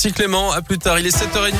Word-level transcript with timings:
Si 0.00 0.12
Clément, 0.12 0.52
à 0.52 0.62
plus 0.62 0.78
tard, 0.78 1.00
il 1.00 1.08
est 1.08 1.16
7h30. 1.16 1.54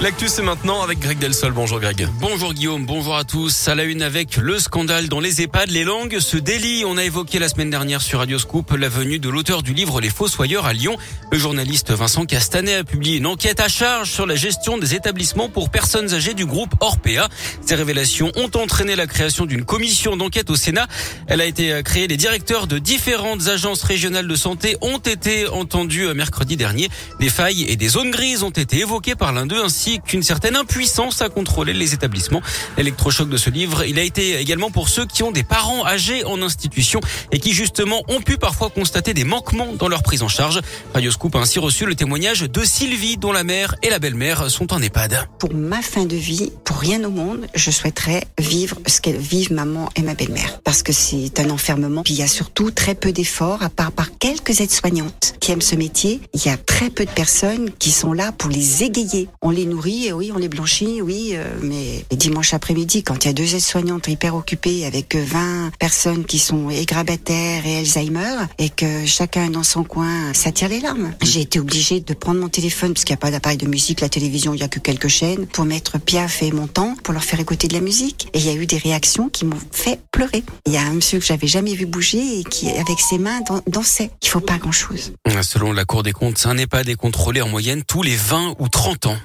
L'actu 0.00 0.28
c'est 0.28 0.42
maintenant 0.42 0.82
avec 0.82 1.00
Greg 1.00 1.18
Delsol. 1.18 1.52
Bonjour 1.52 1.80
Greg. 1.80 2.06
Bonjour 2.20 2.52
Guillaume, 2.52 2.86
bonjour 2.86 3.16
à 3.16 3.24
tous. 3.24 3.66
À 3.68 3.74
la 3.74 3.82
une 3.82 4.02
avec 4.02 4.36
le 4.36 4.60
scandale 4.60 5.08
dans 5.08 5.18
les 5.18 5.40
EHPAD, 5.42 5.70
les 5.70 5.82
langues 5.82 6.20
se 6.20 6.36
délient. 6.36 6.84
On 6.84 6.96
a 6.96 7.04
évoqué 7.04 7.40
la 7.40 7.48
semaine 7.48 7.70
dernière 7.70 8.00
sur 8.00 8.20
Radio 8.20 8.38
Scoop 8.38 8.72
la 8.76 8.88
venue 8.88 9.18
de 9.18 9.28
l'auteur 9.28 9.62
du 9.62 9.72
livre 9.72 10.00
Les 10.00 10.10
Fossoyeurs 10.10 10.66
à 10.66 10.72
Lyon. 10.72 10.96
Le 11.32 11.38
journaliste 11.38 11.90
Vincent 11.90 12.26
Castanet 12.26 12.74
a 12.74 12.84
publié 12.84 13.16
une 13.16 13.26
enquête 13.26 13.58
à 13.58 13.66
charge 13.66 14.10
sur 14.10 14.26
la 14.26 14.36
gestion 14.36 14.78
des 14.78 14.94
établissements 14.94 15.48
pour 15.48 15.70
personnes 15.70 16.12
âgées 16.12 16.34
du 16.34 16.46
groupe 16.46 16.74
Orpea. 16.78 17.28
Ces 17.64 17.74
révélations 17.74 18.30
ont 18.36 18.50
entraîné 18.54 18.94
la 18.94 19.08
création 19.08 19.46
d'une 19.46 19.64
commission 19.64 20.16
d'enquête 20.16 20.50
au 20.50 20.56
Sénat. 20.56 20.86
Elle 21.26 21.40
a 21.40 21.46
été 21.46 21.82
créée. 21.82 22.06
Les 22.06 22.16
directeurs 22.16 22.68
de 22.68 22.78
différentes 22.78 23.48
agences 23.48 23.82
régionales 23.82 24.28
de 24.28 24.36
santé 24.36 24.76
ont 24.80 24.98
été 24.98 25.48
entendus 25.48 26.06
mercredi 26.14 26.56
dernier. 26.56 26.88
Des 27.20 27.30
failles 27.30 27.63
et 27.68 27.76
des 27.76 27.88
zones 27.88 28.10
grises 28.10 28.42
ont 28.42 28.50
été 28.50 28.78
évoquées 28.78 29.14
par 29.14 29.32
l'un 29.32 29.46
d'eux 29.46 29.62
ainsi 29.62 30.00
qu'une 30.00 30.22
certaine 30.22 30.56
impuissance 30.56 31.22
à 31.22 31.28
contrôler 31.28 31.72
les 31.72 31.94
établissements. 31.94 32.42
L'électrochoc 32.76 33.28
de 33.28 33.36
ce 33.36 33.50
livre, 33.50 33.84
il 33.84 33.98
a 33.98 34.02
été 34.02 34.38
également 34.38 34.70
pour 34.70 34.88
ceux 34.88 35.06
qui 35.06 35.22
ont 35.22 35.32
des 35.32 35.44
parents 35.44 35.86
âgés 35.86 36.24
en 36.24 36.40
institution 36.42 37.00
et 37.32 37.38
qui 37.38 37.52
justement 37.52 38.02
ont 38.08 38.20
pu 38.20 38.36
parfois 38.36 38.70
constater 38.70 39.14
des 39.14 39.24
manquements 39.24 39.72
dans 39.74 39.88
leur 39.88 40.02
prise 40.02 40.22
en 40.22 40.28
charge. 40.28 40.60
Radio 40.92 41.10
Scoop 41.10 41.36
a 41.36 41.40
ainsi 41.40 41.58
reçu 41.58 41.86
le 41.86 41.94
témoignage 41.94 42.42
de 42.42 42.64
Sylvie 42.64 43.16
dont 43.16 43.32
la 43.32 43.44
mère 43.44 43.74
et 43.82 43.90
la 43.90 43.98
belle-mère 43.98 44.50
sont 44.50 44.72
en 44.72 44.82
EHPAD. 44.82 45.28
Pour 45.38 45.54
ma 45.54 45.82
fin 45.82 46.04
de 46.04 46.16
vie, 46.16 46.52
pour 46.64 46.78
rien 46.78 47.02
au 47.04 47.10
monde, 47.10 47.46
je 47.54 47.70
souhaiterais 47.70 48.24
vivre 48.38 48.78
ce 48.86 49.00
qu'elles 49.00 49.16
vivent 49.16 49.52
maman 49.52 49.88
et 49.96 50.02
ma 50.02 50.14
belle-mère 50.14 50.60
parce 50.64 50.82
que 50.82 50.92
c'est 50.92 51.40
un 51.40 51.50
enfermement. 51.50 52.02
Puis 52.02 52.14
il 52.14 52.20
y 52.20 52.22
a 52.22 52.28
surtout 52.28 52.70
très 52.70 52.94
peu 52.94 53.12
d'efforts 53.12 53.62
à 53.62 53.68
part 53.68 53.92
par 53.92 54.18
quelques 54.18 54.60
aides-soignantes 54.60 55.34
qui 55.40 55.52
aiment 55.52 55.60
ce 55.60 55.76
métier. 55.76 56.20
Il 56.32 56.44
y 56.44 56.48
a 56.48 56.56
très 56.56 56.90
peu 56.90 57.04
de 57.04 57.10
personnes 57.10 57.53
qui 57.78 57.90
sont 57.90 58.12
là 58.12 58.32
pour 58.32 58.50
les 58.50 58.82
égayer. 58.82 59.28
On 59.42 59.50
les 59.50 59.66
nourrit, 59.66 60.12
oui, 60.12 60.30
on 60.34 60.38
les 60.38 60.48
blanchit, 60.48 61.00
oui, 61.02 61.30
euh, 61.34 61.44
mais 61.62 62.04
dimanche 62.10 62.54
après-midi, 62.54 63.02
quand 63.02 63.24
il 63.24 63.28
y 63.28 63.30
a 63.30 63.32
deux 63.32 63.54
aides-soignantes 63.54 64.08
hyper 64.08 64.34
occupées 64.34 64.84
avec 64.86 65.14
20 65.16 65.70
personnes 65.78 66.24
qui 66.24 66.38
sont 66.38 66.70
égrabataires 66.70 67.66
et 67.66 67.78
Alzheimer, 67.78 68.46
et 68.58 68.70
que 68.70 69.06
chacun 69.06 69.50
dans 69.50 69.62
son 69.62 69.84
coin, 69.84 70.32
ça 70.32 70.52
tire 70.52 70.68
les 70.68 70.80
larmes. 70.80 71.14
J'ai 71.22 71.42
été 71.42 71.58
obligée 71.60 72.00
de 72.00 72.14
prendre 72.14 72.40
mon 72.40 72.48
téléphone, 72.48 72.94
parce 72.94 73.04
qu'il 73.04 73.14
n'y 73.14 73.18
a 73.18 73.22
pas 73.22 73.30
d'appareil 73.30 73.58
de 73.58 73.66
musique, 73.66 74.00
la 74.00 74.08
télévision, 74.08 74.54
il 74.54 74.58
n'y 74.58 74.64
a 74.64 74.68
que 74.68 74.80
quelques 74.80 75.08
chaînes, 75.08 75.46
pour 75.46 75.64
mettre 75.64 75.98
Piaf 75.98 76.42
et 76.42 76.50
mon 76.50 76.66
temps, 76.66 76.94
pour 77.02 77.14
leur 77.14 77.24
faire 77.24 77.40
écouter 77.40 77.68
de 77.68 77.74
la 77.74 77.80
musique. 77.80 78.28
Et 78.32 78.38
il 78.38 78.46
y 78.46 78.50
a 78.50 78.54
eu 78.54 78.66
des 78.66 78.78
réactions 78.78 79.28
qui 79.28 79.44
m'ont 79.44 79.60
fait 79.70 80.00
pleurer. 80.10 80.42
Il 80.66 80.72
y 80.72 80.76
a 80.76 80.82
un 80.82 80.92
monsieur 80.92 81.18
que 81.18 81.24
j'avais 81.24 81.46
jamais 81.46 81.74
vu 81.74 81.86
bouger 81.86 82.40
et 82.40 82.44
qui, 82.44 82.68
avec 82.70 83.00
ses 83.00 83.18
mains, 83.18 83.40
dansait. 83.66 84.10
Il 84.22 84.28
faut 84.28 84.40
pas 84.40 84.58
grand-chose. 84.58 85.12
Selon 85.42 85.72
la 85.72 85.84
Cour 85.84 86.02
des 86.02 86.12
comptes, 86.12 86.44
un 86.46 86.54
pas 86.66 86.84
décontrôlé 86.84 87.42
en 87.44 87.48
moyenne 87.48 87.82
tous 87.84 88.02
les 88.02 88.16
20 88.16 88.54
ou 88.58 88.68
30 88.68 89.06
ans. 89.06 89.16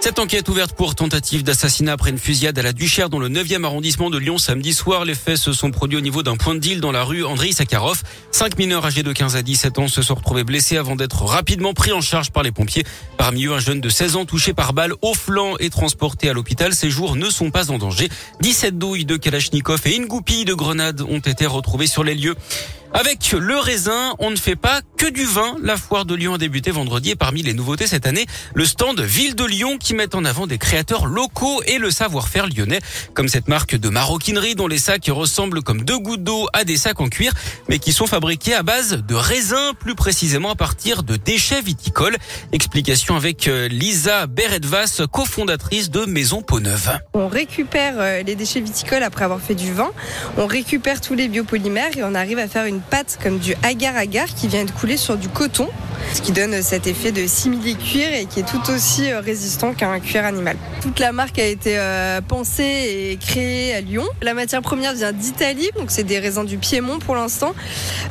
Cette 0.00 0.18
enquête 0.18 0.48
ouverte 0.48 0.72
pour 0.72 0.94
tentative 0.94 1.42
d'assassinat 1.42 1.92
après 1.92 2.08
une 2.08 2.18
fusillade 2.18 2.58
à 2.58 2.62
la 2.62 2.72
Duchère 2.72 3.10
dans 3.10 3.18
le 3.18 3.28
9e 3.28 3.64
arrondissement 3.64 4.08
de 4.08 4.16
Lyon 4.16 4.38
samedi 4.38 4.72
soir. 4.72 5.04
Les 5.04 5.14
faits 5.14 5.36
se 5.36 5.52
sont 5.52 5.70
produits 5.70 5.98
au 5.98 6.00
niveau 6.00 6.22
d'un 6.22 6.38
point 6.38 6.54
de 6.54 6.58
deal 6.58 6.80
dans 6.80 6.90
la 6.90 7.04
rue 7.04 7.22
André 7.22 7.52
Sakharov. 7.52 8.02
Cinq 8.30 8.56
mineurs 8.56 8.86
âgés 8.86 9.02
de 9.02 9.12
15 9.12 9.36
à 9.36 9.42
17 9.42 9.78
ans 9.78 9.88
se 9.88 10.00
sont 10.00 10.14
retrouvés 10.14 10.42
blessés 10.42 10.78
avant 10.78 10.96
d'être 10.96 11.22
rapidement 11.22 11.74
pris 11.74 11.92
en 11.92 12.00
charge 12.00 12.30
par 12.30 12.42
les 12.42 12.50
pompiers. 12.50 12.84
Parmi 13.18 13.44
eux, 13.44 13.52
un 13.52 13.60
jeune 13.60 13.82
de 13.82 13.88
16 13.90 14.16
ans 14.16 14.24
touché 14.24 14.54
par 14.54 14.72
balle 14.72 14.94
au 15.02 15.12
flanc 15.12 15.56
et 15.60 15.68
transporté 15.68 16.30
à 16.30 16.32
l'hôpital. 16.32 16.74
Ses 16.74 16.88
jours 16.88 17.14
ne 17.14 17.28
sont 17.28 17.50
pas 17.50 17.70
en 17.70 17.76
danger. 17.76 18.08
17 18.40 18.78
douilles 18.78 19.04
de 19.04 19.18
Kalachnikov 19.18 19.82
et 19.84 19.96
une 19.96 20.06
goupille 20.06 20.46
de 20.46 20.54
grenades 20.54 21.02
ont 21.02 21.18
été 21.18 21.44
retrouvées 21.44 21.86
sur 21.86 22.04
les 22.04 22.14
lieux. 22.14 22.36
Avec 22.92 23.32
le 23.32 23.56
raisin, 23.56 24.14
on 24.18 24.30
ne 24.30 24.36
fait 24.36 24.56
pas 24.56 24.80
que 24.96 25.08
du 25.08 25.24
vin. 25.24 25.54
La 25.62 25.76
foire 25.76 26.04
de 26.04 26.14
Lyon 26.14 26.34
a 26.34 26.38
débuté 26.38 26.72
vendredi 26.72 27.10
et 27.10 27.16
parmi 27.16 27.42
les 27.42 27.54
nouveautés 27.54 27.86
cette 27.86 28.06
année, 28.06 28.26
le 28.52 28.64
stand 28.64 29.00
Ville 29.00 29.36
de 29.36 29.44
Lyon 29.44 29.78
qui 29.78 29.94
met 29.94 30.14
en 30.14 30.24
avant 30.24 30.48
des 30.48 30.58
créateurs 30.58 31.06
locaux 31.06 31.62
et 31.66 31.78
le 31.78 31.92
savoir-faire 31.92 32.48
lyonnais, 32.48 32.80
comme 33.14 33.28
cette 33.28 33.46
marque 33.46 33.76
de 33.76 33.88
maroquinerie 33.88 34.56
dont 34.56 34.66
les 34.66 34.78
sacs 34.78 35.08
ressemblent 35.08 35.62
comme 35.62 35.82
deux 35.82 35.98
gouttes 35.98 36.24
d'eau 36.24 36.48
à 36.52 36.64
des 36.64 36.76
sacs 36.76 37.00
en 37.00 37.08
cuir, 37.08 37.32
mais 37.68 37.78
qui 37.78 37.92
sont 37.92 38.08
fabriqués 38.08 38.54
à 38.54 38.64
base 38.64 39.02
de 39.06 39.14
raisin, 39.14 39.72
plus 39.78 39.94
précisément 39.94 40.50
à 40.50 40.56
partir 40.56 41.04
de 41.04 41.14
déchets 41.14 41.62
viticoles. 41.62 42.16
Explication 42.52 43.14
avec 43.14 43.46
euh, 43.46 43.68
Lisa 43.68 44.26
Beredvas, 44.26 45.02
cofondatrice 45.10 45.90
de 45.90 46.06
Maison 46.06 46.42
Peau-Neuve. 46.42 46.98
On 47.14 47.28
récupère 47.28 47.94
euh, 47.98 48.22
les 48.24 48.34
déchets 48.34 48.60
viticoles 48.60 49.04
après 49.04 49.24
avoir 49.24 49.40
fait 49.40 49.54
du 49.54 49.72
vin, 49.72 49.92
on 50.36 50.46
récupère 50.46 51.00
tous 51.00 51.14
les 51.14 51.28
biopolymères 51.28 51.96
et 51.96 52.02
on 52.02 52.14
arrive 52.14 52.38
à 52.38 52.48
faire 52.48 52.64
une 52.64 52.79
pâte 52.80 53.18
comme 53.22 53.38
du 53.38 53.54
agar-agar 53.62 54.26
qui 54.26 54.48
vient 54.48 54.64
de 54.64 54.70
couler 54.70 54.96
sur 54.96 55.16
du 55.16 55.28
coton, 55.28 55.68
ce 56.14 56.20
qui 56.20 56.32
donne 56.32 56.62
cet 56.62 56.86
effet 56.86 57.12
de 57.12 57.26
simili-cuir 57.26 58.12
et 58.12 58.26
qui 58.26 58.40
est 58.40 58.48
tout 58.48 58.70
aussi 58.70 59.10
euh, 59.10 59.20
résistant 59.20 59.74
qu'un 59.74 60.00
cuir 60.00 60.24
animal. 60.24 60.56
Toute 60.82 60.98
la 60.98 61.12
marque 61.12 61.38
a 61.38 61.46
été 61.46 61.78
euh, 61.78 62.20
pensée 62.20 63.10
et 63.12 63.16
créée 63.16 63.74
à 63.74 63.80
Lyon. 63.80 64.04
La 64.22 64.34
matière 64.34 64.62
première 64.62 64.94
vient 64.94 65.12
d'Italie, 65.12 65.70
donc 65.76 65.90
c'est 65.90 66.04
des 66.04 66.18
raisins 66.18 66.44
du 66.44 66.58
Piémont 66.58 66.98
pour 66.98 67.14
l'instant. 67.14 67.54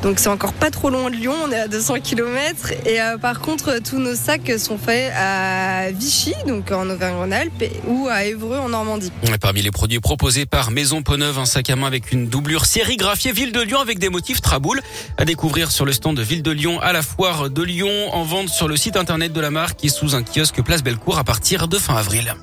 Donc 0.02 0.18
c'est 0.18 0.28
encore 0.28 0.52
pas 0.52 0.70
trop 0.70 0.90
loin 0.90 1.10
de 1.10 1.16
Lyon, 1.16 1.34
on 1.44 1.50
est 1.50 1.60
à 1.60 1.68
200 1.68 2.00
km. 2.02 2.72
Et 2.86 3.00
euh, 3.00 3.18
par 3.18 3.40
contre, 3.40 3.80
tous 3.82 3.98
nos 3.98 4.14
sacs 4.14 4.52
sont 4.58 4.78
faits 4.78 5.12
à 5.16 5.90
Vichy, 5.90 6.34
donc 6.46 6.70
en 6.72 6.88
Auvergne-Rhône-Alpes, 6.88 7.64
ou 7.86 8.08
à 8.10 8.24
Évreux 8.24 8.58
en 8.58 8.68
Normandie. 8.68 9.12
parmi 9.40 9.62
les 9.62 9.70
produits 9.70 10.00
proposés 10.00 10.46
par 10.46 10.70
Maison 10.70 11.02
Peau-Neuve, 11.02 11.38
un 11.38 11.44
sac 11.44 11.70
à 11.70 11.76
main 11.76 11.86
avec 11.86 12.12
une 12.12 12.28
doublure 12.28 12.66
sérigraphiée 12.66 13.32
Ville 13.32 13.52
de 13.52 13.60
Lyon 13.60 13.80
avec 13.80 13.98
des 13.98 14.08
motifs 14.08 14.40
Traboul. 14.40 14.80
À 15.16 15.24
découvrir 15.24 15.70
sur 15.70 15.84
le 15.84 15.92
stand 15.92 16.16
de 16.16 16.22
Ville 16.22 16.42
de 16.42 16.50
Lyon 16.50 16.80
à 16.80 16.92
la 16.92 17.02
foire 17.02 17.50
de 17.50 17.62
Lyon, 17.80 18.14
en 18.14 18.24
vente 18.24 18.50
sur 18.50 18.68
le 18.68 18.76
site 18.76 18.98
internet 18.98 19.32
de 19.32 19.40
la 19.40 19.50
marque 19.50 19.82
et 19.86 19.88
sous 19.88 20.14
un 20.14 20.22
kiosque 20.22 20.60
Place 20.62 20.82
Bellecour 20.82 21.16
à 21.16 21.24
partir 21.24 21.66
de 21.66 21.78
fin 21.78 21.96
avril. 21.96 22.34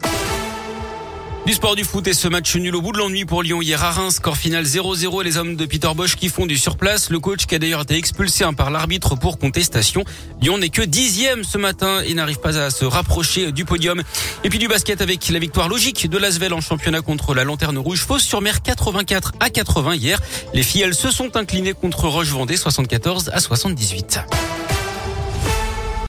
Du 1.45 1.53
sport 1.53 1.75
du 1.75 1.83
foot 1.83 2.07
et 2.07 2.15
ce 2.15 2.27
match 2.27 2.55
nul 2.55 2.75
au 2.75 2.81
bout 2.81 2.91
de 2.91 2.97
l'ennui 2.97 3.23
pour 3.23 3.43
Lyon 3.43 3.61
hier 3.61 3.83
à 3.83 3.91
Reims, 3.91 4.15
score 4.15 4.35
final 4.35 4.63
0-0 4.65 5.21
et 5.21 5.23
les 5.23 5.37
hommes 5.37 5.55
de 5.55 5.65
Peter 5.67 5.89
Bosch 5.95 6.15
qui 6.15 6.29
font 6.29 6.47
du 6.47 6.57
surplace. 6.57 7.11
Le 7.11 7.19
coach 7.19 7.45
qui 7.45 7.53
a 7.53 7.59
d'ailleurs 7.59 7.83
été 7.83 7.97
expulsé 7.97 8.45
par 8.57 8.71
l'arbitre 8.71 9.15
pour 9.15 9.37
contestation. 9.37 10.03
Lyon 10.41 10.57
n'est 10.57 10.69
que 10.69 10.81
dixième 10.81 11.43
ce 11.43 11.59
matin 11.59 12.01
et 12.01 12.15
n'arrive 12.15 12.39
pas 12.39 12.57
à 12.57 12.71
se 12.71 12.85
rapprocher 12.85 13.51
du 13.51 13.63
podium. 13.63 14.01
Et 14.43 14.49
puis 14.49 14.57
du 14.57 14.67
basket 14.67 15.01
avec 15.01 15.29
la 15.29 15.37
victoire 15.37 15.69
logique 15.69 16.09
de 16.09 16.17
l'Asvel 16.17 16.51
en 16.51 16.61
championnat 16.61 17.01
contre 17.01 17.35
la 17.35 17.43
Lanterne 17.43 17.77
Rouge. 17.77 17.99
Fausse 17.99 18.23
sur 18.23 18.41
mer 18.41 18.63
84 18.63 19.33
à 19.39 19.51
80 19.51 19.93
hier. 19.93 20.19
Les 20.55 20.63
filles, 20.63 20.91
se 20.95 21.11
sont 21.11 21.37
inclinées 21.37 21.73
contre 21.73 22.07
Roche-Vendée 22.07 22.57
74 22.57 23.29
à 23.31 23.39
78. 23.39 24.19